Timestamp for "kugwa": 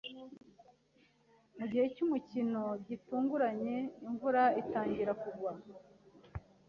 5.21-5.51